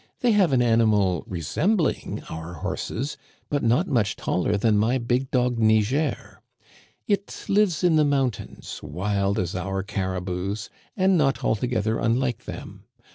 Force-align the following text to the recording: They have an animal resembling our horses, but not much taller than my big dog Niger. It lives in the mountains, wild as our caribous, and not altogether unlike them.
They 0.21 0.31
have 0.31 0.51
an 0.51 0.63
animal 0.63 1.23
resembling 1.27 2.23
our 2.27 2.55
horses, 2.55 3.17
but 3.51 3.61
not 3.61 3.87
much 3.87 4.15
taller 4.15 4.57
than 4.57 4.75
my 4.79 4.97
big 4.97 5.29
dog 5.29 5.59
Niger. 5.59 6.41
It 7.07 7.45
lives 7.47 7.83
in 7.83 7.97
the 7.97 8.03
mountains, 8.03 8.79
wild 8.81 9.37
as 9.37 9.55
our 9.55 9.83
caribous, 9.83 10.69
and 10.97 11.19
not 11.19 11.43
altogether 11.43 11.99
unlike 11.99 12.45
them. 12.45 12.85